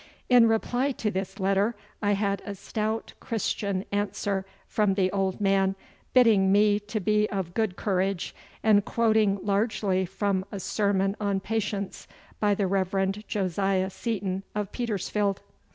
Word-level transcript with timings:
In 0.29 0.47
reply 0.47 0.93
to 0.93 1.11
this 1.11 1.39
letter 1.39 1.75
I 2.01 2.13
had 2.13 2.41
a 2.43 2.55
stout 2.55 3.13
Christian 3.19 3.85
answer 3.91 4.47
from 4.67 4.95
the 4.95 5.11
old 5.11 5.39
man, 5.39 5.75
bidding 6.11 6.51
me 6.51 6.79
to 6.79 6.99
be 6.99 7.29
of 7.29 7.53
good 7.53 7.75
courage, 7.75 8.33
and 8.63 8.83
quoting 8.83 9.37
largely 9.45 10.07
from 10.07 10.43
a 10.51 10.59
sermon 10.59 11.15
on 11.21 11.39
patience 11.39 12.07
by 12.39 12.55
the 12.55 12.65
Reverend 12.65 13.25
Josiah 13.27 13.91
Seaton 13.91 14.41
of 14.55 14.71
Petersfield. 14.71 15.43